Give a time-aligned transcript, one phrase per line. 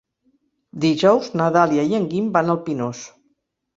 [0.85, 3.05] Dijous na Dàlia i en Guim van al Pinós.